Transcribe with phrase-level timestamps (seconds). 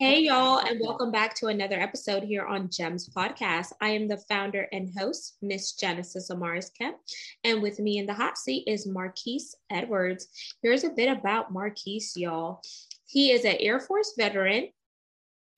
[0.00, 3.72] Hey, y'all, and welcome back to another episode here on GEMS Podcast.
[3.80, 6.98] I am the founder and host, Miss Genesis Amaris Kemp,
[7.42, 10.28] and with me in the hot seat is Marquise Edwards.
[10.62, 12.62] Here's a bit about Marquise, y'all.
[13.06, 14.68] He is an Air Force veteran.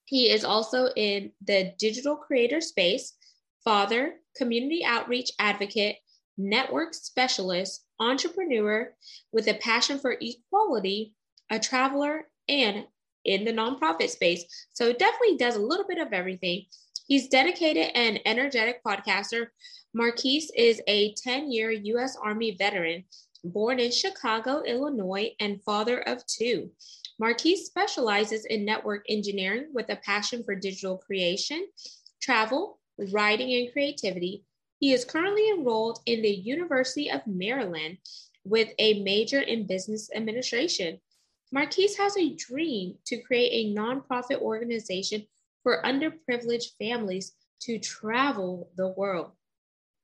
[0.06, 3.12] He is also in the digital creator space,
[3.62, 5.96] father, community outreach advocate,
[6.38, 8.90] network specialist, entrepreneur
[9.32, 11.14] with a passion for equality,
[11.50, 12.86] a traveler, and
[13.24, 14.44] in the nonprofit space.
[14.72, 16.66] So definitely does a little bit of everything.
[17.06, 19.48] He's dedicated and energetic podcaster.
[19.92, 22.16] Marquise is a 10 year U.S.
[22.22, 23.04] Army veteran,
[23.42, 26.70] born in Chicago, Illinois, and father of two.
[27.18, 31.66] Marquise specializes in network engineering with a passion for digital creation,
[32.22, 32.78] travel,
[33.12, 34.44] writing, and creativity.
[34.78, 37.98] He is currently enrolled in the University of Maryland
[38.44, 41.00] with a major in business administration.
[41.52, 45.26] Marquise has a dream to create a nonprofit organization
[45.62, 49.32] for underprivileged families to travel the world.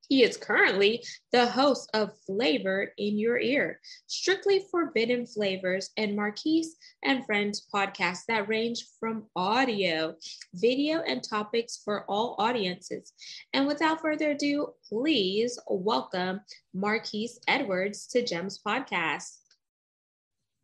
[0.08, 6.76] He is currently the host of Flavored in Your Ear, strictly forbidden flavors, and Marquise
[7.04, 10.14] and Friends podcasts that range from audio,
[10.54, 13.12] video, and topics for all audiences.
[13.52, 16.40] And without further ado, please welcome
[16.72, 19.38] Marquise Edwards to Gems Podcast.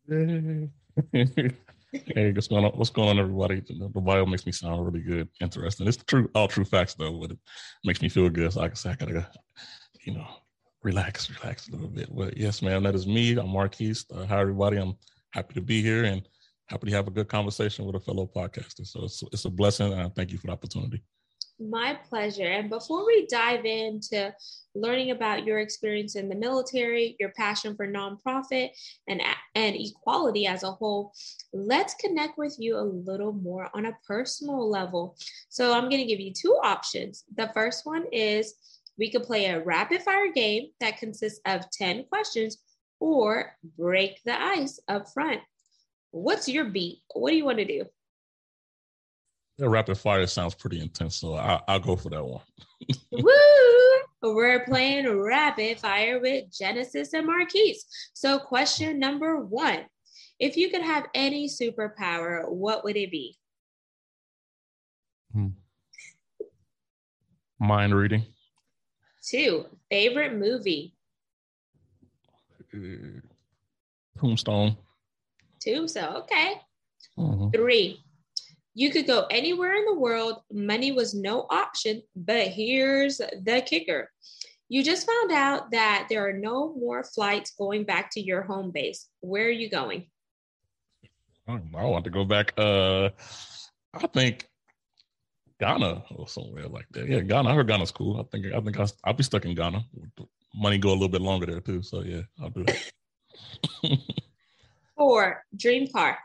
[0.09, 0.71] hey,
[2.33, 2.71] what's going on?
[2.71, 3.61] What's going on, everybody?
[3.61, 5.87] The bio makes me sound really good, interesting.
[5.87, 7.37] It's true, all true facts though, but it
[7.85, 8.51] makes me feel good.
[8.51, 9.29] So I can say I gotta,
[10.03, 10.27] you know,
[10.83, 12.13] relax, relax a little bit.
[12.13, 13.37] But yes, man, that is me.
[13.37, 14.05] I'm Marquise.
[14.13, 14.77] Uh, hi, everybody.
[14.77, 14.95] I'm
[15.31, 16.27] happy to be here and
[16.67, 18.85] happy to have a good conversation with a fellow podcaster.
[18.85, 21.01] So it's, it's a blessing, and I thank you for the opportunity.
[21.59, 22.47] My pleasure.
[22.47, 24.33] And before we dive into
[24.75, 28.71] learning about your experience in the military, your passion for nonprofit
[29.07, 29.21] and,
[29.55, 31.13] and equality as a whole,
[31.53, 35.15] let's connect with you a little more on a personal level.
[35.49, 37.23] So I'm going to give you two options.
[37.35, 38.55] The first one is
[38.97, 42.57] we could play a rapid fire game that consists of 10 questions
[42.99, 45.41] or break the ice up front.
[46.11, 46.99] What's your beat?
[47.13, 47.85] What do you want to do?
[49.57, 52.41] The rapid fire sounds pretty intense, so I, will go for that one.
[53.11, 54.33] Woo!
[54.33, 57.85] We're playing rapid fire with Genesis and Marquise.
[58.13, 59.81] So, question number one:
[60.39, 63.37] If you could have any superpower, what would it be?
[65.33, 65.47] Hmm.
[67.59, 68.25] Mind reading.
[69.23, 70.95] Two, favorite movie.
[72.73, 73.21] Uh,
[74.19, 74.77] Tombstone.
[75.59, 76.15] Tombstone.
[76.15, 76.53] Okay.
[77.17, 77.49] Mm-hmm.
[77.49, 78.03] Three,
[78.75, 84.09] you could go anywhere in the world, money was no option, but here's the kicker.
[84.69, 88.71] You just found out that there are no more flights going back to your home
[88.71, 89.07] base.
[89.19, 90.07] Where are you going?
[91.47, 92.53] I want to go back.
[92.57, 93.09] Uh,
[93.93, 94.47] I think
[95.59, 97.07] Ghana or somewhere like that.
[97.07, 97.49] Yeah, Ghana.
[97.49, 98.19] I heard Ghana's cool.
[98.19, 99.83] I think I think I'll, I'll be stuck in Ghana.
[100.55, 101.81] Money go a little bit longer there too.
[101.83, 103.99] So yeah, I'll do that.
[104.97, 106.17] Four dream car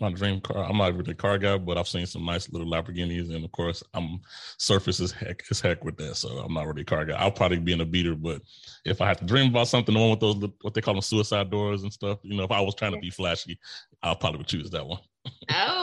[0.00, 0.64] my dream car.
[0.64, 3.52] I'm not really a car guy, but I've seen some nice little Lamborghinis, and of
[3.52, 4.20] course, I'm
[4.58, 6.16] surface as heck as heck with that.
[6.16, 7.16] So I'm not really a car guy.
[7.16, 8.42] I'll probably be in a beater, but
[8.84, 11.02] if I had to dream about something, the one with those what they call them
[11.02, 13.58] suicide doors and stuff, you know, if I was trying to be flashy,
[14.02, 15.00] I'll probably would choose that one.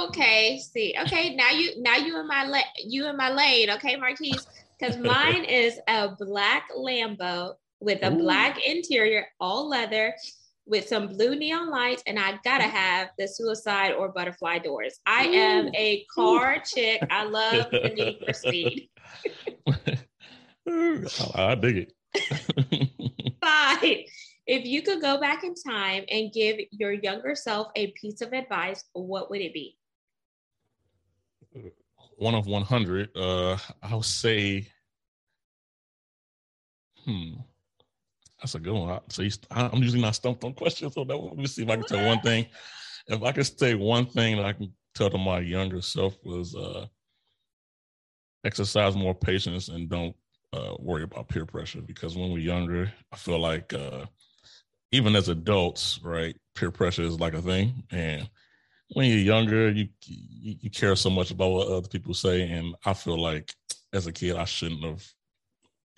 [0.07, 3.95] okay, see, okay, now you now you in my la- you in my lane, okay,
[3.95, 4.47] Marquise,
[4.79, 8.17] because mine is a black Lambo with a Ooh.
[8.17, 10.13] black interior, all leather
[10.67, 12.75] with some blue neon lights, and I gotta mm-hmm.
[12.75, 14.99] have the suicide or butterfly doors.
[15.05, 15.33] I Ooh.
[15.33, 17.01] am a car chick.
[17.09, 18.89] I love the need for speed.
[21.35, 21.93] I dig it.
[23.41, 23.99] Five.
[24.47, 28.31] If you could go back in time and give your younger self a piece of
[28.33, 29.77] advice, what would it be?
[32.17, 33.09] One of 100.
[33.15, 34.67] Uh, I'll say,
[37.03, 37.33] hmm,
[38.45, 38.99] that's a good one.
[39.09, 40.93] So I'm usually not stumped on questions.
[40.93, 42.45] So let me see if I can tell one thing.
[43.07, 46.55] If I could say one thing that I can tell to my younger self was
[46.55, 46.85] uh,
[48.43, 50.15] exercise more patience and don't
[50.53, 51.81] uh, worry about peer pressure.
[51.81, 54.05] Because when we're younger, I feel like uh,
[54.91, 57.83] even as adults, right, peer pressure is like a thing.
[57.89, 58.29] And
[58.93, 62.43] when you're younger, you, you, you care so much about what other people say.
[62.43, 63.51] And I feel like
[63.91, 65.03] as a kid, I shouldn't have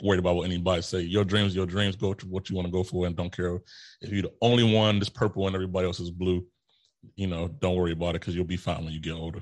[0.02, 1.02] worried about what anybody say.
[1.02, 1.96] Your dreams, your dreams.
[1.96, 3.60] Go to what you want to go for, and don't care
[4.02, 6.46] if you're the only one that's purple and everybody else is blue.
[7.16, 9.42] You know, don't worry about it because you'll be fine when you get older.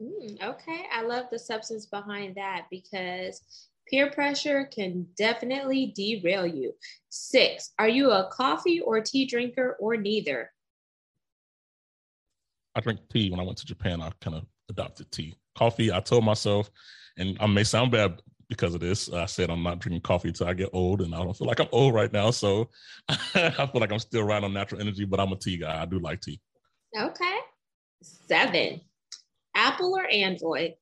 [0.00, 3.42] Mm, okay, I love the substance behind that because
[3.88, 6.72] peer pressure can definitely derail you.
[7.10, 10.50] Six, are you a coffee or tea drinker or neither?
[12.74, 13.30] I drink tea.
[13.30, 15.34] When I went to Japan, I kind of adopted tea.
[15.56, 16.70] Coffee, I told myself,
[17.18, 19.10] and I may sound bad because of this.
[19.10, 21.60] I said I'm not drinking coffee until I get old, and I don't feel like
[21.60, 22.30] I'm old right now.
[22.32, 22.68] So
[23.08, 23.14] I
[23.72, 25.80] feel like I'm still right on natural energy, but I'm a tea guy.
[25.80, 26.38] I do like tea.
[26.98, 27.38] Okay.
[28.02, 28.80] Seven.
[29.54, 30.74] Apple or Android?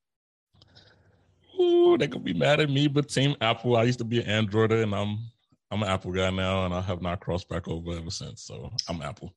[1.60, 3.76] Ooh, they could be mad at me, but Team Apple.
[3.76, 5.18] I used to be an Androider, and I'm
[5.70, 8.42] I'm an Apple guy now, and I have not crossed back over ever since.
[8.42, 9.32] So I'm Apple.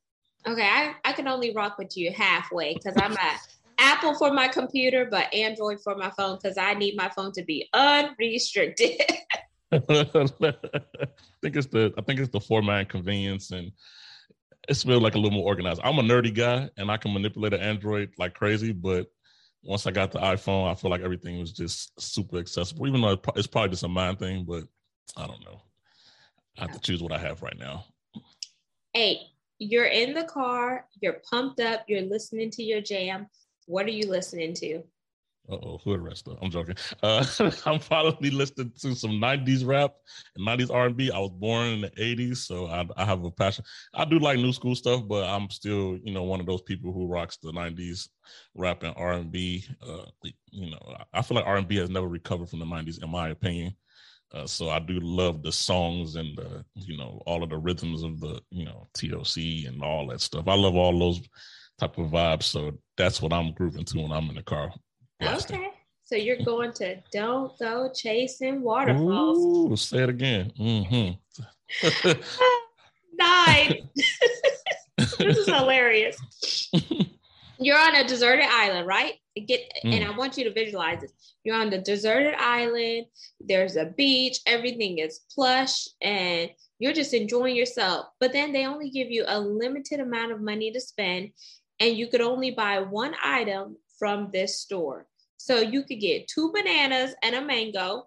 [0.47, 3.39] Okay, I, I can only rock with you halfway because I'm a
[3.81, 7.43] Apple for my computer, but Android for my phone because I need my phone to
[7.43, 9.01] be unrestricted.
[9.71, 9.79] I
[11.41, 13.71] think it's the I think it's the format and convenience and
[14.67, 15.81] it's feel like a little more organized.
[15.83, 19.07] I'm a nerdy guy and I can manipulate an Android like crazy, but
[19.63, 22.87] once I got the iPhone, I feel like everything was just super accessible.
[22.87, 24.65] Even though it's probably just a mind thing, but
[25.17, 25.61] I don't know.
[26.57, 27.85] I have to choose what I have right now.
[28.93, 29.19] Eight,
[29.57, 33.27] you're in the car, you're pumped up, you're listening to your jam.
[33.65, 34.83] What are you listening to?
[35.49, 36.75] oh, hood rest I'm joking.
[37.01, 37.25] Uh,
[37.65, 39.93] I'm probably listening to some '90s rap
[40.35, 41.11] and '90s R&B.
[41.11, 43.65] I was born in the '80s, so I, I, have a passion.
[43.93, 46.91] I do like new school stuff, but I'm still, you know, one of those people
[46.93, 48.09] who rocks the '90s
[48.55, 49.65] rap and R&B.
[49.81, 50.05] Uh,
[50.51, 53.75] you know, I feel like R&B has never recovered from the '90s, in my opinion.
[54.33, 58.01] Uh, so I do love the songs and the, you know, all of the rhythms
[58.01, 60.47] of the, you know, TLC and all that stuff.
[60.47, 61.19] I love all those
[61.81, 62.43] type of vibes.
[62.43, 64.71] So that's what I'm grooving to when I'm in the car.
[65.19, 65.59] Blasting.
[65.59, 65.69] Okay.
[66.05, 69.37] So you're going to don't go chasing waterfalls.
[69.39, 70.51] Ooh, say it again.
[70.59, 72.09] Mm-hmm.
[73.17, 73.89] Nine.
[74.97, 76.17] this is hilarious.
[77.59, 79.13] You're on a deserted island, right?
[79.35, 79.93] Get mm.
[79.93, 81.13] and I want you to visualize this.
[81.43, 83.05] You're on the deserted island.
[83.39, 84.39] There's a beach.
[84.47, 86.49] Everything is plush, and
[86.79, 88.07] you're just enjoying yourself.
[88.19, 91.29] But then they only give you a limited amount of money to spend,
[91.81, 95.07] and you could only buy one item from this store.
[95.37, 98.03] So you could get two bananas and a mango.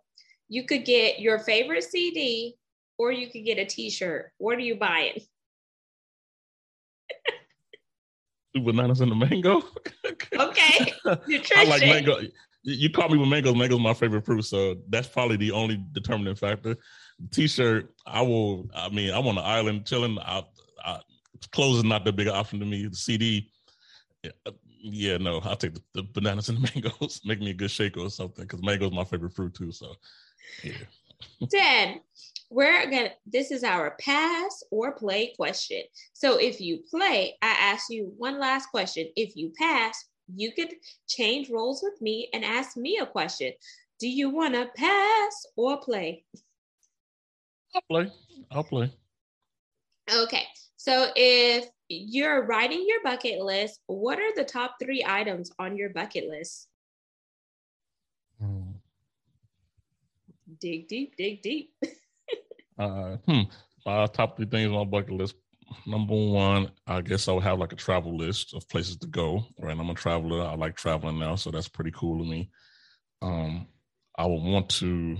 [0.48, 2.56] You could get your favorite CD,
[2.96, 4.30] or you could get a T-shirt.
[4.38, 5.20] What are you buying?
[8.54, 9.62] two bananas and a mango.
[10.38, 10.92] okay,
[11.26, 11.56] nutrition.
[11.56, 12.18] I like mango.
[12.62, 13.56] You call me with mangoes.
[13.56, 16.76] Mango's my favorite fruit, so that's probably the only determining factor.
[17.32, 18.70] T-shirt, I will.
[18.74, 20.18] I mean, I'm on the island chilling.
[20.20, 20.44] I,
[20.84, 21.00] I,
[21.52, 22.86] clothes is not that big an option to me.
[22.86, 23.50] The CD,
[24.24, 27.20] yeah, uh, yeah, no, I'll take the, the, bananas and the mangoes.
[27.24, 29.70] Make me a good shake or something because mango is my favorite fruit too.
[29.70, 29.94] So,
[30.62, 30.72] yeah.
[31.50, 32.00] Ten.
[32.50, 33.10] We're gonna.
[33.26, 35.82] This is our pass or play question.
[36.12, 39.08] So if you play, I ask you one last question.
[39.16, 40.04] If you pass,
[40.34, 40.72] you could
[41.08, 43.52] change roles with me and ask me a question.
[43.98, 46.24] Do you want to pass or play?
[47.74, 48.12] I'll play.
[48.50, 48.92] I'll play.
[50.12, 50.44] Okay.
[50.84, 55.88] So if you're writing your bucket list, what are the top three items on your
[55.88, 56.68] bucket list?
[58.38, 58.72] Hmm.
[60.60, 61.72] Dig deep, dig deep.
[62.78, 63.40] uh, hmm.
[63.86, 65.36] My top three things on my bucket list.
[65.86, 69.42] Number one, I guess I would have like a travel list of places to go.
[69.58, 70.42] Right, I'm a traveler.
[70.42, 72.50] I like traveling now, so that's pretty cool to me.
[73.22, 73.68] Um,
[74.18, 75.16] I would want to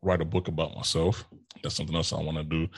[0.00, 1.24] write a book about myself.
[1.60, 2.68] That's something else I want to do.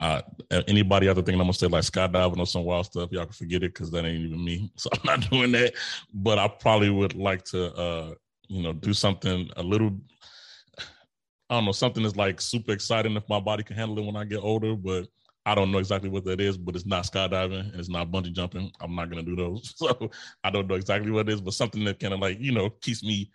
[0.00, 0.22] Uh,
[0.66, 3.62] anybody other thing I'm gonna say like skydiving or some wild stuff, y'all can forget
[3.62, 4.72] it because that ain't even me.
[4.76, 5.74] So I'm not doing that.
[6.12, 8.14] But I probably would like to, uh,
[8.48, 9.98] you know, do something a little.
[11.50, 14.16] I don't know, something that's like super exciting if my body can handle it when
[14.16, 15.06] I get older, but
[15.46, 18.32] I don't know exactly what that is, but it's not skydiving and it's not bungee
[18.32, 18.72] jumping.
[18.80, 19.74] I'm not gonna do those.
[19.84, 20.10] So
[20.42, 22.70] I don't know exactly what it is, but something that kind of like, you know,
[22.70, 23.30] keeps me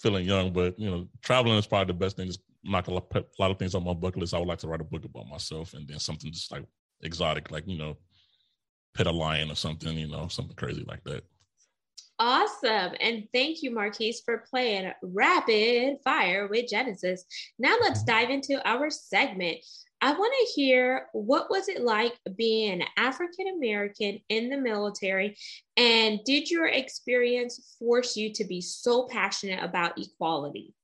[0.00, 0.52] feeling young.
[0.52, 2.30] But you know, traveling is probably the best thing.
[2.62, 4.34] Just knock a lot, a lot of things on my bucket list.
[4.34, 6.64] I would like to write a book about myself, and then something just like
[7.02, 7.96] exotic, like you know,
[8.94, 9.96] pet a lion or something.
[9.96, 11.24] You know, something crazy like that.
[12.18, 12.92] Awesome.
[13.00, 17.24] And thank you, Marquise, for playing Rapid Fire with Genesis.
[17.58, 18.12] Now let's mm-hmm.
[18.12, 19.58] dive into our segment.
[20.00, 25.36] I want to hear what was it like being African American in the military
[25.76, 30.74] and did your experience force you to be so passionate about equality?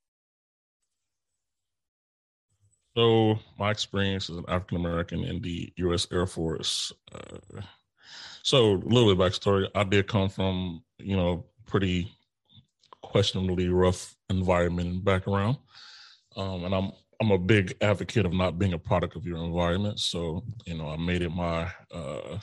[2.99, 6.09] So my experience as an African American in the U.S.
[6.11, 6.93] Air Force.
[7.14, 7.61] Uh,
[8.43, 9.69] so a little bit backstory.
[9.73, 12.12] I did come from you know pretty
[13.02, 15.59] questionably rough environment and background.
[16.37, 16.90] um, and I'm
[17.21, 20.00] I'm a big advocate of not being a product of your environment.
[20.00, 22.38] So you know, I made it my uh,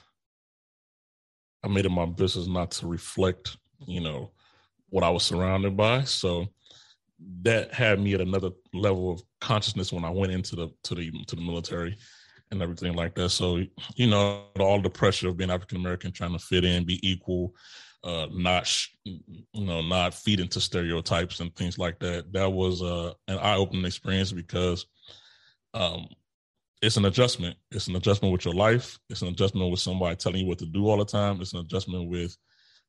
[1.65, 4.31] I made it my business not to reflect, you know,
[4.88, 6.05] what I was surrounded by.
[6.05, 6.47] So
[7.41, 11.12] that had me at another level of consciousness when I went into the to the
[11.27, 11.98] to the military
[12.51, 13.29] and everything like that.
[13.29, 13.62] So
[13.95, 17.53] you know, all the pressure of being African American, trying to fit in, be equal,
[18.03, 18.69] uh, not
[19.03, 19.19] you
[19.53, 22.31] know, not feed into stereotypes and things like that.
[22.34, 24.86] That was uh, an eye opening experience because
[25.74, 26.07] um,
[26.81, 27.57] it's an adjustment.
[27.72, 29.00] It's an adjustment with your life.
[29.10, 31.41] It's an adjustment with somebody telling you what to do all the time.
[31.41, 32.36] It's an adjustment with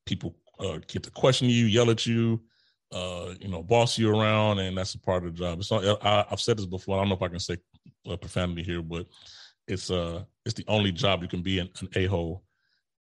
[0.04, 2.40] people uh, get to question you, yell at you,
[2.92, 5.58] uh, you know, boss you around, and that's a part of the job.
[5.58, 6.96] It's not, I, have said this before.
[6.96, 7.56] I don't know if I can say
[8.04, 9.06] profanity here, but
[9.66, 12.44] it's uh, it's the only job you can be an, an a hole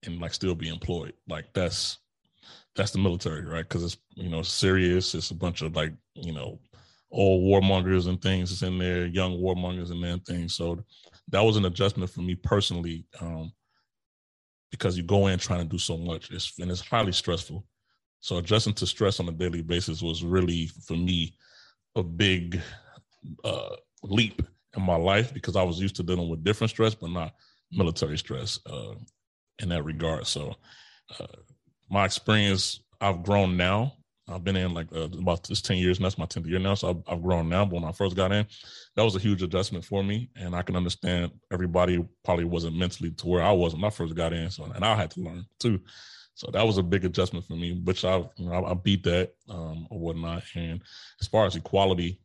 [0.04, 1.14] and like still be employed.
[1.28, 1.98] Like that's
[2.76, 3.68] that's the military, right?
[3.68, 5.16] Because it's you know serious.
[5.16, 6.60] It's a bunch of like you know
[7.12, 10.56] old warmongers and things is in there, young warmongers and then things.
[10.56, 10.84] So
[11.30, 13.52] that was an adjustment for me personally, um,
[14.70, 17.66] because you go in trying to do so much, it's, and it's highly stressful.
[18.22, 21.34] So adjusting to stress on a daily basis was really for me
[21.96, 22.62] a big
[23.44, 24.42] uh, leap
[24.76, 27.34] in my life because I was used to dealing with different stress, but not
[27.72, 28.94] military stress uh,
[29.60, 30.28] in that regard.
[30.28, 30.56] So
[31.20, 31.26] uh,
[31.90, 33.94] my experience, I've grown now
[34.32, 36.76] I've been in like uh, about this 10 years, and that's my 10th year now.
[36.76, 37.66] So I've, I've, grown now.
[37.66, 38.46] But when I first got in,
[38.96, 40.30] that was a huge adjustment for me.
[40.36, 44.16] And I can understand everybody probably wasn't mentally to where I was when I first
[44.16, 44.50] got in.
[44.50, 45.80] So, and I had to learn too.
[46.34, 49.34] So that was a big adjustment for me, which I, you know, I, beat that
[49.50, 50.44] um, or whatnot.
[50.56, 50.82] And
[51.20, 52.20] as far as equality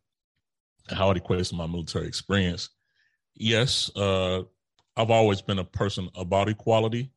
[0.89, 2.71] how it equates to my military experience,
[3.35, 4.43] yes, uh,
[4.97, 7.11] I've always been a person about equality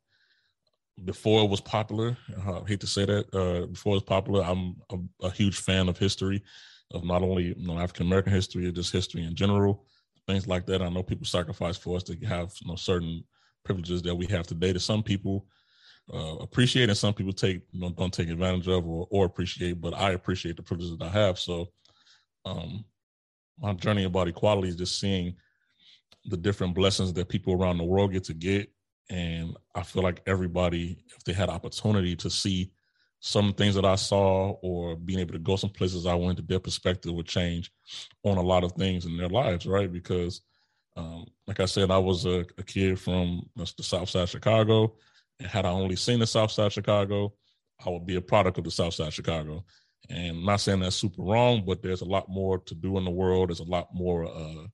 [1.05, 2.17] before it was popular.
[2.45, 3.33] I hate to say that.
[3.33, 6.43] Uh, before it was popular, I'm a, a, huge fan of history,
[6.91, 9.85] of not only you know, African American history, or just history in general,
[10.27, 10.81] things like that.
[10.81, 13.23] I know people sacrifice for us to have you know certain
[13.63, 14.73] privileges that we have today.
[14.73, 15.45] To some people
[16.13, 19.79] uh, appreciate, and some people take know, don't take advantage of or, or appreciate.
[19.81, 21.39] But I appreciate the privileges that I have.
[21.39, 21.69] So,
[22.45, 22.85] um,
[23.59, 25.35] my journey about equality is just seeing
[26.25, 28.71] the different blessings that people around the world get to get
[29.09, 32.71] and I feel like everybody, if they had opportunity to see
[33.21, 36.43] some things that I saw or being able to go some places I went, to
[36.43, 37.71] their perspective would change
[38.23, 39.91] on a lot of things in their lives, right?
[39.91, 40.41] Because,
[40.95, 44.95] um, like I said, I was a, a kid from the South Side of Chicago,
[45.41, 47.33] had I only seen the South Side Chicago,
[47.85, 49.63] I would be a product of the South Side Chicago.
[50.09, 53.05] And I'm not saying that's super wrong, but there's a lot more to do in
[53.05, 53.49] the world.
[53.49, 54.65] There's a lot more uh,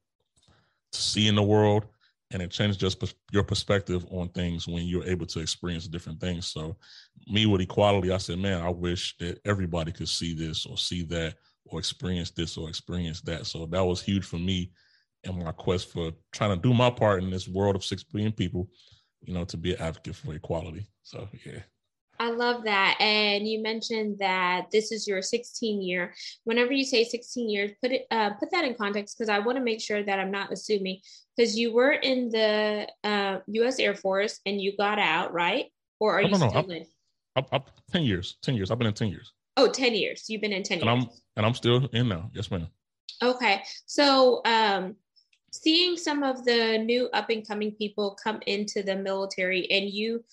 [0.92, 1.86] to see in the world
[2.32, 6.48] and it changes just your perspective on things when you're able to experience different things.
[6.48, 6.76] So,
[7.28, 11.04] me with equality, I said, man, I wish that everybody could see this or see
[11.04, 13.46] that or experience this or experience that.
[13.46, 14.72] So that was huge for me
[15.24, 18.32] in my quest for trying to do my part in this world of six billion
[18.32, 18.68] people,
[19.26, 20.86] you know, to be an advocate for equality.
[21.04, 21.60] So yeah.
[22.20, 22.98] I love that.
[23.00, 26.14] And you mentioned that this is your 16 year.
[26.46, 29.58] Whenever you say 16 years, put it uh, put that in context because I want
[29.58, 31.00] to make sure that I'm not assuming
[31.36, 33.80] because you were in the uh, U.S.
[33.80, 35.66] Air Force and you got out, right?
[36.00, 36.86] Or are you still I'm, in?
[37.36, 38.38] I'm, I'm, 10 years.
[38.42, 38.72] 10 years.
[38.72, 39.34] I've been in 10 years.
[39.58, 40.26] Oh, 10 years.
[40.28, 41.06] You've been in 10 and years.
[41.06, 42.30] I'm and I'm still in now.
[42.34, 42.68] Yes, ma'am.
[43.22, 43.62] Okay.
[43.86, 44.96] So um
[45.62, 50.24] seeing some of the new up and coming people come into the military and you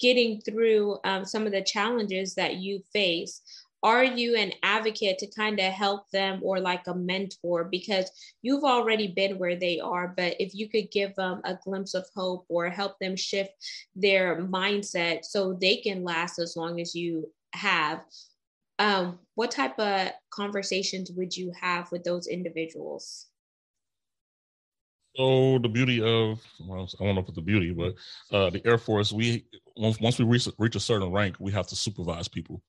[0.00, 3.42] getting through um, some of the challenges that you face
[3.84, 7.64] are you an advocate to kind of help them or like a mentor?
[7.64, 8.08] Because
[8.40, 12.06] you've already been where they are but if you could give them a glimpse of
[12.14, 13.52] hope or help them shift
[13.96, 18.04] their mindset so they can last as long as you have
[18.78, 23.26] um, what type of conversations would you have with those individuals
[25.16, 27.94] so the beauty of well, I don't know if it's the beauty, but
[28.34, 31.66] uh, the Air Force, we once, once we reach reach a certain rank, we have
[31.68, 32.62] to supervise people,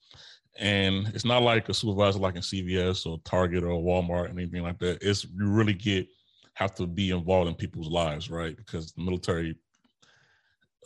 [0.58, 4.64] and it's not like a supervisor like in CVS or Target or Walmart and anything
[4.64, 5.00] like that.
[5.02, 6.08] It's you really get
[6.56, 8.56] have to be involved in people's lives, right?
[8.56, 9.56] Because the military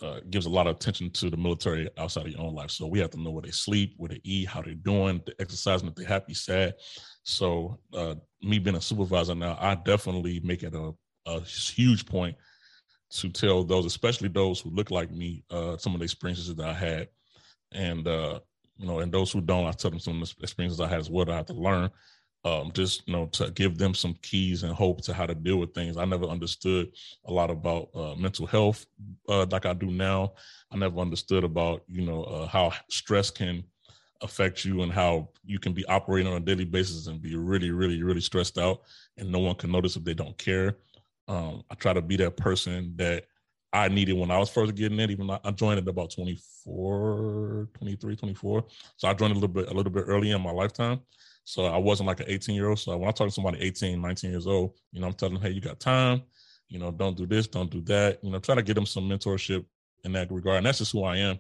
[0.02, 2.72] uh, gives a lot of attention to the military outside of your own life.
[2.72, 5.34] So we have to know where they sleep, where they eat, how they're doing, the
[5.40, 6.76] exercising, if they're happy, sad.
[7.24, 10.94] So uh, me being a supervisor now, I definitely make it a
[11.28, 12.36] a huge point
[13.10, 16.68] to tell those, especially those who look like me, uh, some of the experiences that
[16.68, 17.08] I had,
[17.72, 18.40] and uh,
[18.78, 21.00] you know, and those who don't, I tell them some of the experiences I had
[21.00, 21.90] as well I had to learn.
[22.46, 25.58] Um, just you know, to give them some keys and hope to how to deal
[25.58, 25.98] with things.
[25.98, 26.92] I never understood
[27.26, 28.86] a lot about uh, mental health
[29.28, 30.34] uh, like I do now.
[30.72, 33.64] I never understood about you know uh, how stress can
[34.22, 37.72] affect you and how you can be operating on a daily basis and be really,
[37.72, 38.82] really, really stressed out
[39.18, 40.78] and no one can notice if they don't care.
[41.28, 43.26] Um, I try to be that person that
[43.74, 45.12] I needed when I was first getting in.
[45.12, 48.66] Even I joined at about 24, 23, 24.
[48.96, 51.02] So I joined a little bit, a little bit early in my lifetime.
[51.44, 52.80] So I wasn't like an 18 year old.
[52.80, 55.44] So when I talk to somebody 18, 19 years old, you know, I'm telling them,
[55.44, 56.22] hey, you got time.
[56.70, 58.20] You know, don't do this, don't do that.
[58.22, 59.66] You know, try to get them some mentorship
[60.04, 60.58] in that regard.
[60.58, 61.40] And that's just who I am.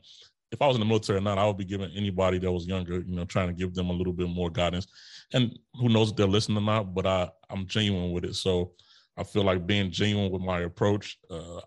[0.51, 2.65] If I was in the military or not, I would be giving anybody that was
[2.65, 4.87] younger, you know, trying to give them a little bit more guidance.
[5.33, 8.35] And who knows if they're listening or not, but I, I'm genuine with it.
[8.35, 8.71] So
[9.17, 11.61] I feel like being genuine with my approach, uh,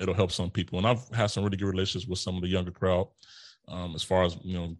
[0.00, 0.78] it'll help some people.
[0.78, 3.08] And I've had some really good relationships with some of the younger crowd
[3.68, 4.76] um, as far as, you know,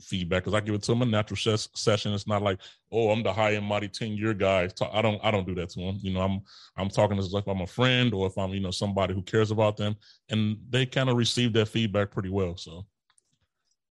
[0.00, 2.12] feedback because I give it to them a natural ses- session.
[2.12, 4.68] It's not like, oh, I'm the high and mighty ten year guy.
[4.92, 5.98] I don't I don't do that to them.
[6.00, 6.40] You know, I'm
[6.76, 9.50] I'm talking as if I'm a friend or if I'm you know somebody who cares
[9.50, 9.96] about them,
[10.30, 12.56] and they kind of receive that feedback pretty well.
[12.56, 12.86] So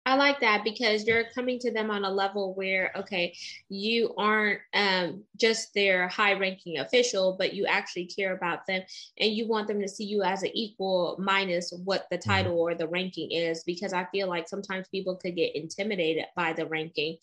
[0.04, 3.36] I like that because you're coming to them on a level where, okay,
[3.68, 8.82] you aren't um, just their high ranking official, but you actually care about them
[9.18, 12.30] and you want them to see you as an equal minus what the mm-hmm.
[12.30, 13.62] title or the ranking is.
[13.62, 17.18] Because I feel like sometimes people could get intimidated by the ranking.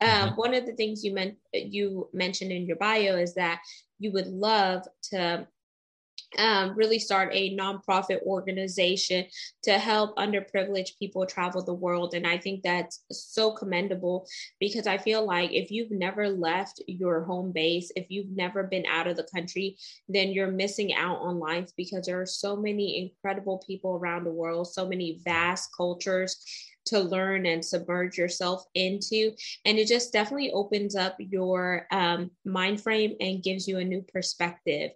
[0.00, 0.36] Um, mm-hmm.
[0.36, 3.60] One of the things you meant you mentioned in your bio is that
[3.98, 5.46] you would love to
[6.38, 9.26] um, really start a nonprofit organization
[9.62, 12.14] to help underprivileged people travel the world.
[12.14, 14.26] And I think that's so commendable
[14.60, 18.86] because I feel like if you've never left your home base, if you've never been
[18.86, 19.76] out of the country,
[20.08, 24.30] then you're missing out on life because there are so many incredible people around the
[24.30, 26.44] world, so many vast cultures
[26.86, 29.32] to learn and submerge yourself into.
[29.64, 34.02] And it just definitely opens up your um, mind frame and gives you a new
[34.12, 34.90] perspective.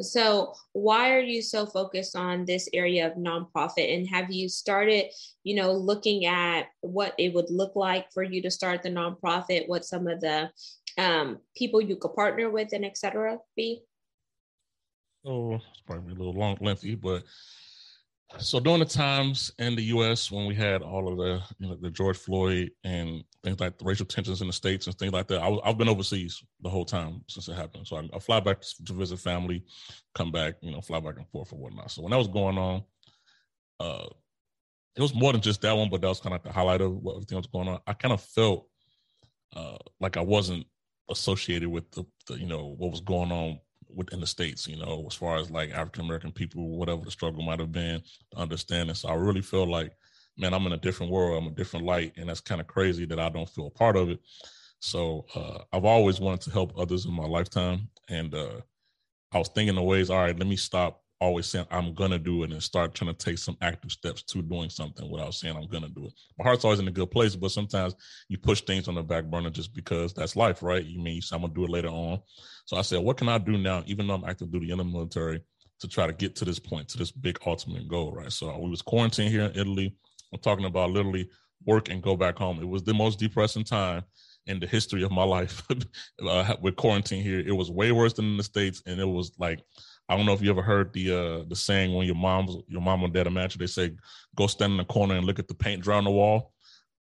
[0.00, 3.94] So, why are you so focused on this area of nonprofit?
[3.94, 5.06] And have you started,
[5.42, 9.68] you know, looking at what it would look like for you to start the nonprofit,
[9.68, 10.50] what some of the
[10.98, 13.82] um, people you could partner with, and et cetera be?
[15.24, 17.24] Oh, it's probably a little long, lengthy, but
[18.36, 20.30] so during the times in the U.S.
[20.30, 23.84] when we had all of the you know the George Floyd and things like the
[23.84, 26.84] racial tensions in the states and things like that, I, have been overseas the whole
[26.84, 27.86] time since it happened.
[27.86, 29.64] So I, I, fly back to visit family,
[30.14, 31.90] come back, you know, fly back and forth or whatnot.
[31.90, 32.82] So when that was going on,
[33.80, 34.08] uh,
[34.94, 36.92] it was more than just that one, but that was kind of the highlight of
[36.92, 37.80] what everything was going on.
[37.86, 38.68] I kind of felt
[39.56, 40.66] uh, like I wasn't
[41.10, 43.58] associated with the, the you know what was going on
[43.94, 47.42] within the states, you know, as far as like African American people, whatever the struggle
[47.42, 48.96] might have been, to understand it.
[48.96, 49.92] So I really feel like,
[50.36, 53.06] man, I'm in a different world, I'm a different light, and that's kind of crazy
[53.06, 54.20] that I don't feel a part of it.
[54.80, 58.60] So uh, I've always wanted to help others in my lifetime, and uh,
[59.32, 60.10] I was thinking of ways.
[60.10, 63.24] All right, let me stop always saying I'm gonna do it and start trying to
[63.24, 66.12] take some active steps to doing something without saying I'm gonna do it.
[66.38, 67.94] My heart's always in a good place, but sometimes
[68.28, 70.84] you push things on the back burner just because that's life, right?
[70.84, 72.20] You mean you say I'm gonna do it later on.
[72.66, 74.84] So I said, what can I do now, even though I'm active duty in the
[74.84, 75.42] military,
[75.80, 78.32] to try to get to this point, to this big ultimate goal, right?
[78.32, 79.96] So we was quarantined here in Italy.
[80.32, 81.30] I'm talking about literally
[81.64, 82.60] work and go back home.
[82.60, 84.02] It was the most depressing time
[84.46, 85.62] in the history of my life
[86.22, 87.40] uh, with quarantine here.
[87.40, 89.60] It was way worse than in the states, and it was like
[90.08, 92.80] I don't know if you ever heard the uh the saying when your mom's your
[92.80, 93.92] mom or dad are mad, they say
[94.36, 96.52] go stand in the corner and look at the paint dry on the wall.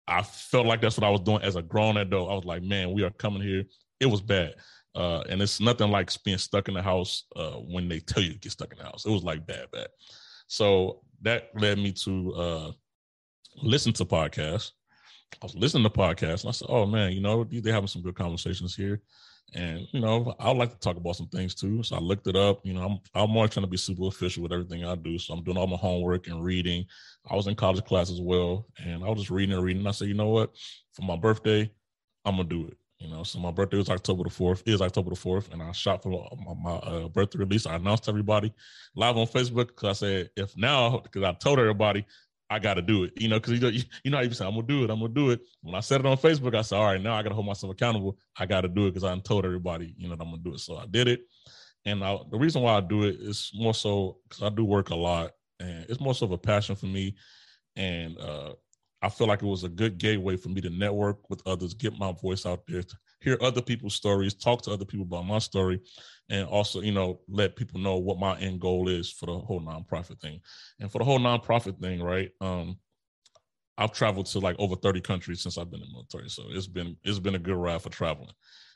[0.08, 2.32] I felt like that's what I was doing as a grown adult.
[2.32, 3.64] I was like, man, we are coming here.
[4.00, 4.56] It was bad.
[4.96, 8.34] Uh, and it's nothing like being stuck in the house uh, when they tell you
[8.34, 9.06] to get stuck in the house.
[9.06, 9.88] It was like bad, bad.
[10.48, 12.72] So that led me to uh,
[13.62, 14.72] listen to podcasts.
[15.42, 18.02] I was listening to podcasts and I said, oh man, you know, they're having some
[18.02, 19.02] good conversations here.
[19.56, 21.82] And you know, I like to talk about some things too.
[21.84, 22.60] So I looked it up.
[22.64, 25.18] You know, I'm I'm more trying to be super official with everything I do.
[25.18, 26.86] So I'm doing all my homework and reading.
[27.30, 29.86] I was in college class as well, and I was just reading and reading.
[29.88, 30.52] I said, you know what?
[30.94, 31.72] For my birthday,
[32.26, 32.78] I'm gonna do it.
[33.00, 34.62] You know, so my birthday was October the fourth.
[34.66, 37.66] Is October the fourth, and I shot for my, my uh, birthday release.
[37.66, 38.54] I announced everybody
[38.96, 42.06] live on Facebook because I said, if now, because I told everybody
[42.50, 43.68] I got to do it, you know, because you know,
[44.04, 45.42] you, know how you say, I'm gonna do it, I'm gonna do it.
[45.62, 47.46] When I said it on Facebook, I said, all right, now I got to hold
[47.46, 48.18] myself accountable.
[48.38, 50.60] I got to do it because I told everybody, you know, I'm gonna do it.
[50.60, 51.22] So I did it,
[51.86, 54.90] and I, the reason why I do it is more so because I do work
[54.90, 57.16] a lot, and it's more so of a passion for me,
[57.76, 58.54] and uh,
[59.02, 61.98] I feel like it was a good gateway for me to network with others, get
[61.98, 62.84] my voice out there,
[63.22, 65.80] hear other people's stories, talk to other people about my story,
[66.30, 69.62] and also, you know, let people know what my end goal is for the whole
[69.62, 70.40] nonprofit thing.
[70.80, 72.30] And for the whole nonprofit thing, right?
[72.40, 72.78] Um,
[73.78, 76.30] I've traveled to like over 30 countries since I've been in the military.
[76.30, 78.34] So it's been it's been a good ride for traveling.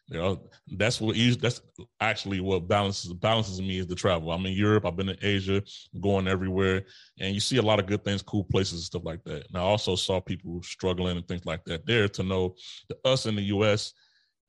[0.07, 1.61] You know, that's what that's
[1.99, 4.31] actually what balances balances me is the travel.
[4.31, 5.61] I'm in Europe, I've been in Asia,
[6.01, 6.85] going everywhere,
[7.19, 9.47] and you see a lot of good things, cool places and stuff like that.
[9.47, 12.55] And I also saw people struggling and things like that there to know
[12.89, 13.93] that us in the US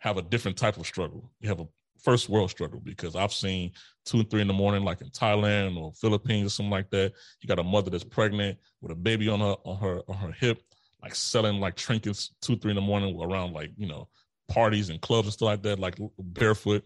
[0.05, 1.31] have a different type of struggle.
[1.41, 1.67] You have a
[1.99, 3.73] first world struggle because I've seen
[4.05, 7.15] two and three in the morning, like in Thailand or Philippines or something like that.
[7.41, 10.33] You got a mother that's pregnant with a baby on her on her on her
[10.33, 10.63] hip,
[11.03, 14.07] like selling like trinkets two, three in the morning around like, you know,
[14.47, 16.85] parties and clubs and stuff like that, like barefoot.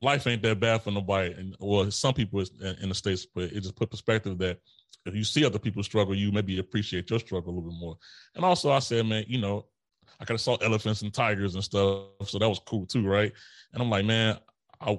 [0.00, 1.34] Life ain't that bad for nobody.
[1.34, 4.60] And well, some people in the States, but it just put perspective that
[5.04, 7.96] if you see other people struggle, you maybe appreciate your struggle a little bit more.
[8.36, 9.66] And also I said, man, you know,
[10.18, 12.06] I kind of saw elephants and tigers and stuff.
[12.26, 13.32] So that was cool too, right?
[13.72, 14.38] And I'm like, man,
[14.80, 14.98] I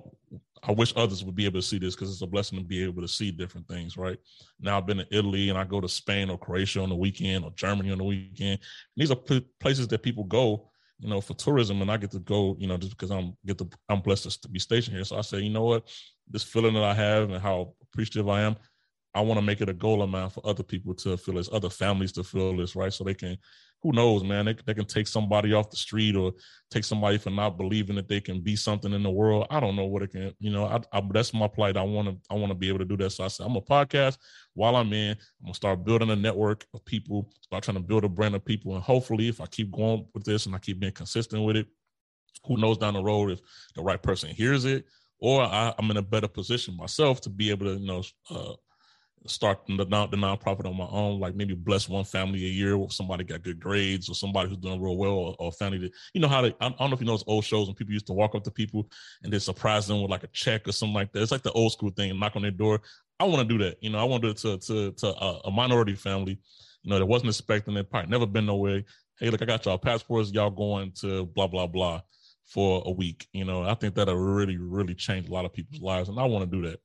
[0.63, 2.83] I wish others would be able to see this because it's a blessing to be
[2.83, 4.19] able to see different things, right?
[4.59, 7.43] Now I've been to Italy and I go to Spain or Croatia on the weekend
[7.43, 8.59] or Germany on the weekend.
[8.59, 8.59] And
[8.95, 10.69] these are places that people go,
[10.99, 13.57] you know, for tourism, and I get to go, you know, just because I'm get
[13.57, 15.03] the I'm blessed to be stationed here.
[15.03, 15.89] So I say, you know what,
[16.29, 18.55] this feeling that I have and how appreciative I am,
[19.15, 21.49] I want to make it a goal of mine for other people to feel this,
[21.51, 22.93] other families to feel this, right?
[22.93, 23.35] So they can
[23.83, 24.45] who knows, man?
[24.45, 26.33] They, they can take somebody off the street or
[26.69, 29.47] take somebody for not believing that they can be something in the world.
[29.49, 30.65] I don't know what it can, you know.
[30.65, 31.77] I, I that's my plight.
[31.77, 33.09] I want to, I want to be able to do that.
[33.11, 34.17] So I said, I'm a podcast.
[34.53, 37.31] While I'm in, I'm gonna start building a network of people.
[37.41, 40.25] Start trying to build a brand of people, and hopefully, if I keep going with
[40.25, 41.67] this and I keep being consistent with it,
[42.45, 43.39] who knows down the road if
[43.75, 44.85] the right person hears it,
[45.19, 48.03] or I, am in a better position myself to be able to, you know.
[48.29, 48.53] Uh,
[49.27, 52.77] start the, non, the nonprofit on my own, like maybe bless one family a year
[52.77, 55.91] with somebody got good grades or somebody who's doing real well or, or family that,
[56.13, 57.93] you know, how they, I don't know if you know those old shows when people
[57.93, 58.89] used to walk up to people
[59.23, 61.21] and they surprise them with like a check or something like that.
[61.21, 62.81] It's like the old school thing, knock on their door.
[63.19, 63.77] I want to do that.
[63.81, 66.39] You know, I want to do it to, to, to a, a minority family,
[66.81, 68.83] you know, that wasn't expecting it, probably never been nowhere.
[69.19, 70.31] Hey, look, I got y'all passports.
[70.31, 72.01] Y'all going to blah, blah, blah
[72.51, 73.27] for a week.
[73.33, 76.09] You know, I think that'll really, really change a lot of people's lives.
[76.09, 76.79] And I want to do that.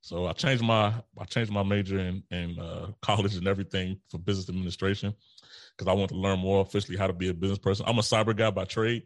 [0.00, 4.18] So I changed my I changed my major in in uh, college and everything for
[4.18, 5.14] business administration
[5.76, 7.84] because I want to learn more officially how to be a business person.
[7.88, 9.04] I'm a cyber guy by trade,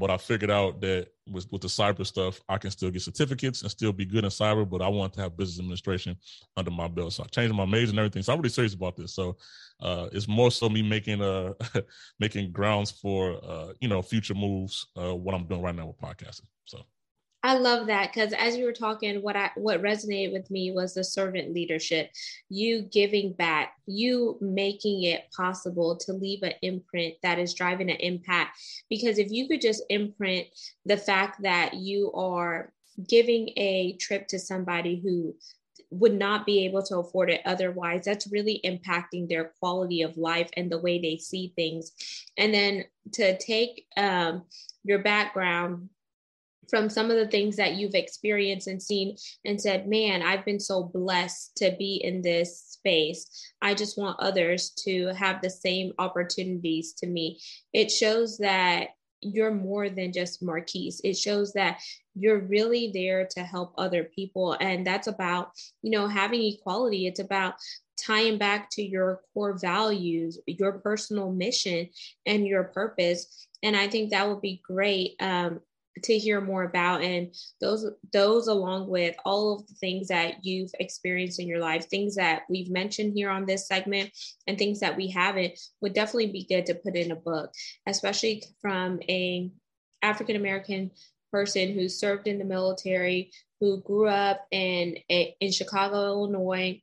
[0.00, 3.62] but I figured out that with with the cyber stuff, I can still get certificates
[3.62, 4.68] and still be good in cyber.
[4.68, 6.16] But I want to have business administration
[6.56, 8.22] under my belt, so I changed my major and everything.
[8.22, 9.14] So I'm really serious about this.
[9.14, 9.36] So
[9.80, 11.52] uh, it's more so me making uh
[12.20, 14.88] making grounds for uh, you know future moves.
[14.96, 16.46] Uh, what I'm doing right now with podcasting.
[16.64, 16.78] So.
[17.44, 20.94] I love that because as you were talking, what I what resonated with me was
[20.94, 22.10] the servant leadership,
[22.48, 27.96] you giving back, you making it possible to leave an imprint that is driving an
[27.96, 28.58] impact.
[28.88, 30.46] Because if you could just imprint
[30.86, 32.72] the fact that you are
[33.08, 35.34] giving a trip to somebody who
[35.90, 40.48] would not be able to afford it otherwise that's really impacting their quality of life
[40.56, 41.92] and the way they see things
[42.38, 44.42] and then to take um,
[44.84, 45.90] your background
[46.68, 50.60] from some of the things that you've experienced and seen and said, man, I've been
[50.60, 53.26] so blessed to be in this space.
[53.60, 57.40] I just want others to have the same opportunities to me.
[57.72, 61.00] It shows that you're more than just Marquise.
[61.04, 61.80] It shows that
[62.14, 64.56] you're really there to help other people.
[64.60, 67.06] And that's about, you know, having equality.
[67.06, 67.54] It's about
[67.96, 71.88] tying back to your core values, your personal mission,
[72.26, 73.48] and your purpose.
[73.62, 75.60] And I think that would be great um,
[76.02, 80.70] to hear more about and those those along with all of the things that you've
[80.80, 84.10] experienced in your life things that we've mentioned here on this segment
[84.46, 87.52] and things that we haven't would definitely be good to put in a book
[87.86, 89.50] especially from a
[90.02, 90.90] african american
[91.30, 96.80] person who served in the military who grew up in in chicago illinois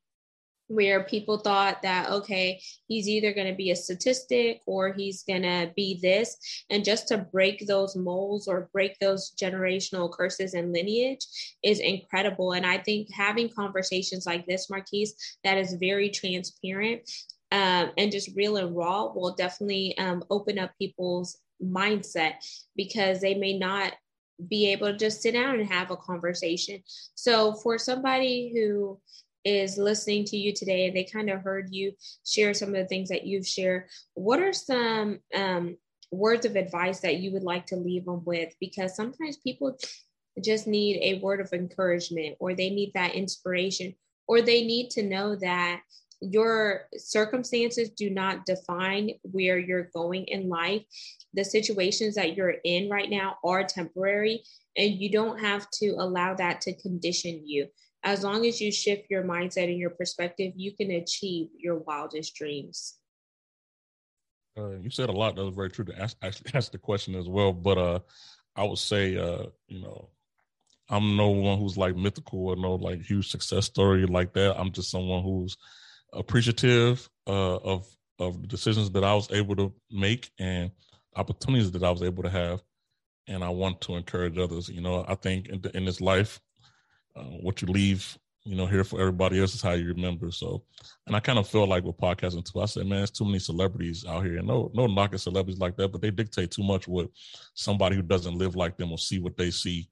[0.69, 5.41] where people thought that okay he's either going to be a statistic or he's going
[5.41, 6.37] to be this.
[6.69, 11.25] And just to break those molds or break those generational curses and lineage
[11.63, 12.53] is incredible.
[12.53, 17.01] And i think having conversations like this marquise that is very transparent
[17.51, 22.33] um, and just real and raw will definitely um, open up people's mindset
[22.75, 23.93] because they may not
[24.47, 26.81] be able to just sit down and have a conversation.
[27.15, 28.99] So for somebody who
[29.45, 31.93] is listening to you today and they kind of heard you
[32.25, 35.77] share some of the things that you've shared, what are some um,
[36.11, 38.53] words of advice that you would like to leave them with?
[38.59, 39.77] Because sometimes people
[40.43, 43.93] just need a word of encouragement or they need that inspiration
[44.27, 45.81] or they need to know that
[46.21, 50.83] your circumstances do not define where you're going in life.
[51.33, 54.43] The situations that you're in right now are temporary,
[54.75, 57.67] and you don't have to allow that to condition you
[58.03, 62.35] as long as you shift your mindset and your perspective, you can achieve your wildest
[62.35, 62.95] dreams.
[64.57, 67.15] Uh, you said a lot that was very true to ask, actually ask the question
[67.15, 67.53] as well.
[67.53, 67.99] But uh,
[68.55, 70.09] I would say, uh, you know,
[70.89, 74.59] I'm no one who's like mythical or no like huge success story like that.
[74.59, 75.55] I'm just someone who's
[76.13, 77.85] appreciative uh, of
[78.17, 80.71] of the decisions that I was able to make and
[81.15, 82.61] opportunities that I was able to have,
[83.27, 84.67] and I want to encourage others.
[84.67, 86.41] You know, I think in, in this life,
[87.15, 90.31] uh, what you leave, you know, here for everybody else is how you remember.
[90.31, 90.63] So,
[91.07, 92.61] and I kind of feel like with podcasting too.
[92.61, 95.75] I said, man, it's too many celebrities out here, and no, no knocking celebrities like
[95.77, 97.09] that, but they dictate too much what
[97.53, 99.87] somebody who doesn't live like them will see what they see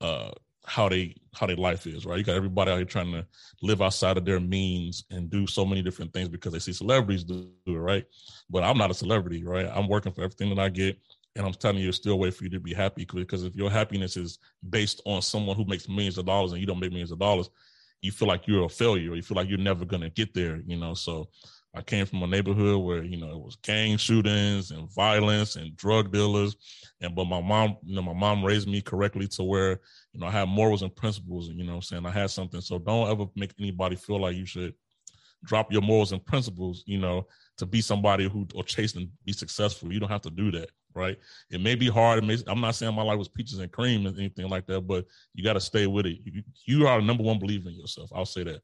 [0.00, 0.30] uh,
[0.68, 2.18] how they how their life is, right?
[2.18, 3.26] You got everybody out here trying to
[3.62, 7.24] live outside of their means and do so many different things because they see celebrities
[7.24, 8.04] do it, right?
[8.50, 9.66] But I'm not a celebrity, right?
[9.66, 10.98] I'm working for everything that I get,
[11.38, 13.54] and I'm telling you, it's still a way for you to be happy because if
[13.54, 16.90] your happiness is based on someone who makes millions of dollars and you don't make
[16.90, 17.48] millions of dollars,
[18.02, 19.14] you feel like you're a failure.
[19.14, 20.94] You feel like you're never gonna get there, you know.
[20.94, 21.28] So
[21.76, 25.76] I came from a neighborhood where you know it was gang shootings and violence and
[25.76, 26.56] drug dealers,
[27.00, 29.80] and but my mom, you know, my mom raised me correctly to where
[30.12, 32.60] you know I had morals and principles, you know, I'm saying I had something.
[32.60, 34.74] So don't ever make anybody feel like you should
[35.44, 37.26] drop your morals and principles, you know,
[37.58, 39.92] to be somebody who or chase and be successful.
[39.92, 41.16] You don't have to do that, right?
[41.50, 42.24] It may be hard.
[42.24, 45.06] May, I'm not saying my life was peaches and cream and anything like that, but
[45.34, 46.18] you got to stay with it.
[46.24, 48.10] You, you are the number one believer in yourself.
[48.14, 48.60] I'll say that.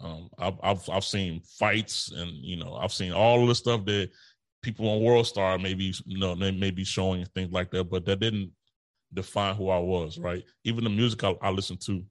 [0.00, 3.84] Um, I've, I've I've seen fights and you know I've seen all of the stuff
[3.86, 4.10] that
[4.62, 7.90] people on World Star maybe you know they may be showing and things like that,
[7.90, 8.52] but that didn't
[9.12, 10.18] define who I was.
[10.18, 10.44] Right?
[10.64, 12.04] Even the music I, I listen to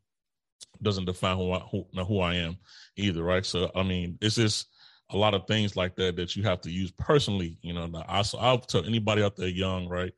[0.82, 2.58] doesn't define who I who, who I am
[2.98, 3.24] either.
[3.24, 3.46] Right?
[3.46, 4.68] So I mean, it's just
[5.12, 7.58] a lot of things like that that you have to use personally.
[7.62, 10.14] You know, I I'll tell anybody out there young, right?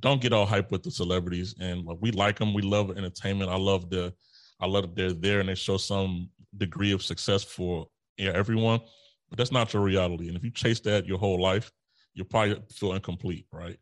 [0.00, 2.52] Don't get all hype with the celebrities, and like, we like them.
[2.54, 3.50] We love entertainment.
[3.50, 4.12] I love the,
[4.60, 7.86] I love that they're there and they show some degree of success for
[8.18, 8.80] everyone,
[9.28, 10.28] but that's not your reality.
[10.28, 11.70] And if you chase that your whole life,
[12.14, 13.78] you'll probably feel incomplete, right?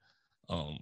[0.48, 0.78] Um,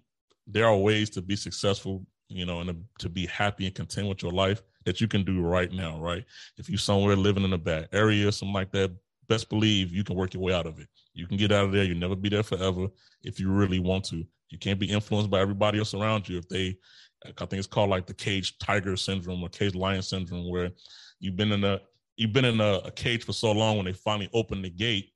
[0.46, 4.08] there are ways to be successful, you know, and to, to be happy and content
[4.08, 6.24] with your life that you can do right now, right?
[6.56, 8.90] If you're somewhere living in a bad area, or something like that,
[9.32, 10.88] best believe you can work your way out of it.
[11.14, 11.84] You can get out of there.
[11.84, 12.88] You'll never be there forever
[13.22, 14.24] if you really want to.
[14.50, 16.38] You can't be influenced by everybody else around you.
[16.38, 16.76] If they,
[17.24, 20.70] I think it's called like the cage tiger syndrome or cage lion syndrome, where
[21.22, 21.80] You've been in a
[22.16, 25.12] you've been in a, a cage for so long when they finally open the gate,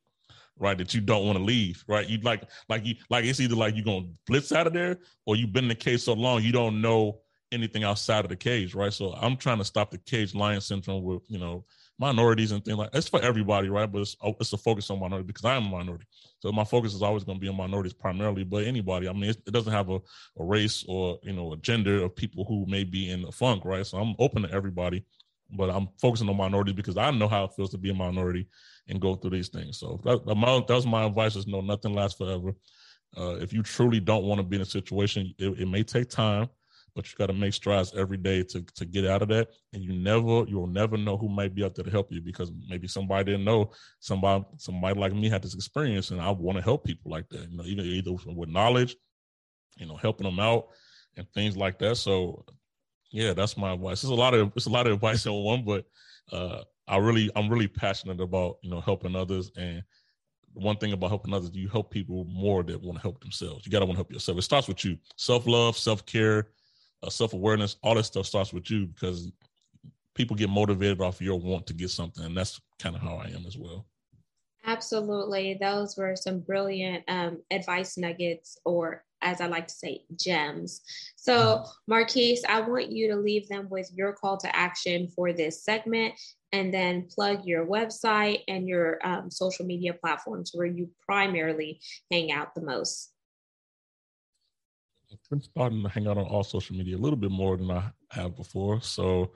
[0.57, 0.79] right?
[0.79, 2.09] That you don't want to leave, right?
[2.09, 5.35] You like like you like it's either like you're gonna blitz out of there or
[5.35, 7.19] you've been in the cage so long you don't know
[7.57, 8.93] anything outside of the cage, right?
[8.93, 11.65] So I'm trying to stop the cage lion syndrome with you know
[11.99, 13.91] minorities and things like it's for everybody, right?
[13.91, 16.07] But it's it's a focus on minority because I am a minority,
[16.41, 18.45] so my focus is always going to be on minorities primarily.
[18.45, 21.57] But anybody, I mean, it, it doesn't have a, a race or you know a
[21.57, 23.87] gender of people who may be in the funk, right?
[23.87, 25.05] So I'm open to everybody
[25.51, 28.49] but I'm focusing on minorities because I know how it feels to be a minority
[28.89, 29.79] and go through these things.
[29.79, 32.53] So that, that was my advice: is no, nothing lasts forever.
[33.17, 36.11] Uh, if you truly don't want to be in a situation, it, it may take
[36.11, 36.49] time,
[36.97, 39.49] but you got to make strides every day to to get out of that.
[39.75, 42.51] And you never, you'll never know who might be out there to help you because
[42.67, 46.65] maybe somebody didn't know somebody somebody like me had this experience, and I want to
[46.65, 47.51] help people like that.
[47.51, 48.97] You know, either either with knowledge,
[49.77, 50.69] you know, helping them out
[51.19, 51.97] and things like that.
[51.97, 52.47] So
[53.13, 54.03] yeah, that's my advice.
[54.03, 55.85] It's a lot of it's a lot of advice in one, but
[56.33, 59.85] uh, I really I'm really passionate about you know helping others and
[60.55, 63.67] one thing about helping others, you help people more that want to help themselves.
[63.67, 64.39] You got to want to help yourself.
[64.39, 64.97] It starts with you.
[65.17, 66.49] Self love, self care,
[67.03, 67.77] uh, self awareness.
[67.83, 69.31] All that stuff starts with you because
[70.15, 73.27] people get motivated off your want to get something, and that's kind of how I
[73.27, 73.87] am as well.
[74.65, 80.83] Absolutely, those were some brilliant um, advice nuggets or as I like to say, gems.
[81.17, 81.71] So, mm-hmm.
[81.89, 86.15] Marquise, I want you to leave them with your call to action for this segment
[86.53, 91.81] and then plug your website and your um, social media platforms where you primarily
[92.11, 93.13] hang out the most.
[95.29, 97.91] Been starting to hang out on all social media a little bit more than I
[98.11, 98.81] have before.
[98.81, 99.33] So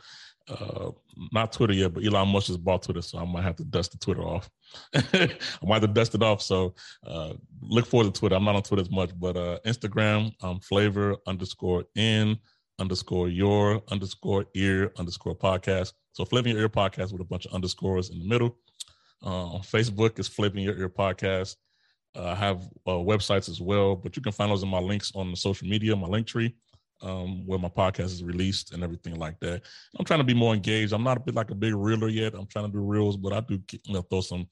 [0.49, 0.91] uh,
[1.33, 3.93] not Twitter yet, but Elon Musk just bought Twitter, so I might have to dust
[3.93, 4.49] the Twitter off.
[4.95, 5.31] I
[5.65, 6.43] might have to dust it off.
[6.43, 6.75] So
[7.07, 8.37] uh, look forward to Twitter.
[8.37, 12.39] I'm not on Twitter as much, but uh, Instagram, um, flavor underscore in
[12.79, 15.93] underscore your underscore ear underscore podcast.
[16.13, 18.57] So flavor in your ear podcast with a bunch of underscores in the middle.
[19.25, 21.57] Uh, on Facebook is flavor in your ear podcast.
[22.17, 25.13] Uh, I have uh, websites as well, but you can find those in my links
[25.15, 26.53] on the social media, my Linktree
[27.03, 29.63] um, where my podcast is released and everything like that.
[29.99, 30.93] I'm trying to be more engaged.
[30.93, 32.35] I'm not a bit like a big reeler yet.
[32.35, 34.47] I'm trying to do reels, but I do you know, throw some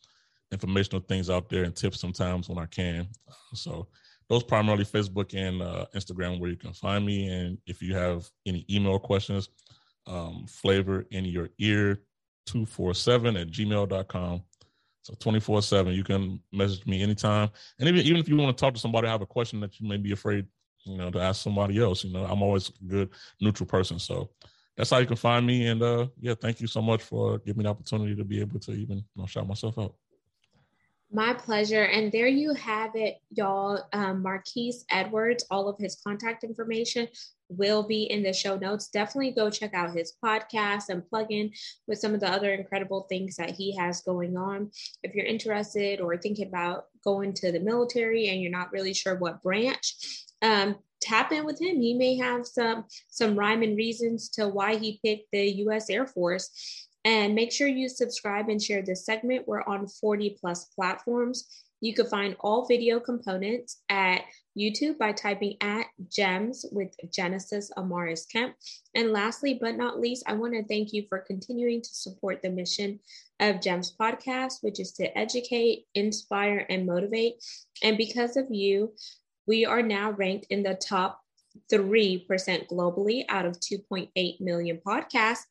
[0.51, 3.09] informational things out there and tips sometimes when I can.
[3.55, 3.89] So
[4.29, 7.29] those primarily Facebook and uh, Instagram where you can find me.
[7.29, 9.49] And if you have any email questions,
[10.07, 12.03] um, flavor in your ear
[12.47, 14.43] 247 at gmail.com.
[15.09, 17.49] So 24 7, you can message me anytime.
[17.79, 19.89] And even, even if you want to talk to somebody, have a question that you
[19.89, 20.45] may be afraid
[20.85, 22.05] you know, to ask somebody else.
[22.05, 23.09] You know, I'm always a good
[23.41, 23.99] neutral person.
[23.99, 24.29] So
[24.77, 25.69] that's how you can find me.
[25.69, 28.61] And uh, yeah, thank you so much for giving me the opportunity to be able
[28.61, 29.95] to even you know, shout myself out.
[31.11, 31.85] My pleasure.
[31.85, 33.83] And there you have it, y'all.
[33.95, 37.09] Um, Marquise Edwards, all of his contact information
[37.49, 38.89] will be in the show notes.
[38.89, 41.51] Definitely go check out his podcast and plug in
[41.87, 44.71] with some of the other incredible things that he has going on.
[45.03, 49.17] If you're interested or thinking about going to the military and you're not really sure
[49.17, 49.95] what branch,
[50.43, 51.81] um, tap in with him.
[51.81, 55.89] He may have some some rhyme and reasons to why he picked the U.S.
[55.91, 56.87] Air Force.
[57.09, 59.49] And make sure you subscribe and share this segment.
[59.49, 61.49] We're on 40 plus platforms.
[61.81, 68.31] You can find all video components at YouTube by typing at GEMS with Genesis Amaris
[68.31, 68.57] Kemp.
[68.95, 72.51] And lastly, but not least, I want to thank you for continuing to support the
[72.51, 73.01] mission
[73.41, 77.37] of GEMS podcast, which is to educate, inspire, and motivate.
[77.83, 78.93] And because of you,
[79.47, 81.23] we are now ranked in the top
[81.73, 82.27] 3%
[82.69, 85.47] globally out of 2.8 million podcasts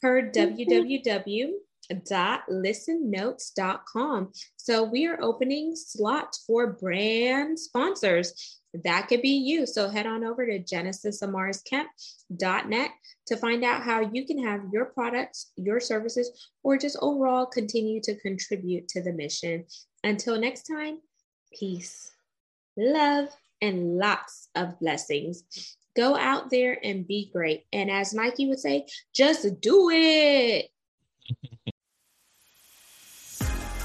[0.00, 1.50] per mm-hmm.
[1.90, 4.32] www.listennotes.com.
[4.56, 8.58] So we are opening slots for brand sponsors.
[8.84, 9.66] That could be you.
[9.66, 12.90] So head on over to genesisamarisKemp.net
[13.26, 18.00] to find out how you can have your products, your services, or just overall continue
[18.02, 19.64] to contribute to the mission.
[20.04, 21.00] Until next time,
[21.52, 22.12] peace,
[22.76, 23.28] love,
[23.60, 25.42] and lots of blessings.
[25.96, 27.64] Go out there and be great.
[27.72, 30.70] And as Nike would say, just do it.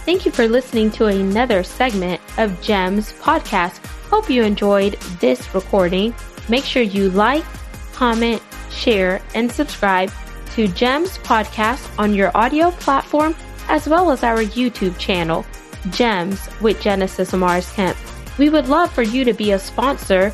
[0.06, 3.84] Thank you for listening to another segment of GEMS podcast.
[4.10, 6.14] Hope you enjoyed this recording.
[6.48, 7.44] Make sure you like,
[7.94, 10.12] comment, share, and subscribe
[10.52, 13.36] to GEMS podcast on your audio platform
[13.68, 15.44] as well as our YouTube channel,
[15.90, 17.98] GEMS with Genesis Amaris Kemp.
[18.38, 20.34] We would love for you to be a sponsor,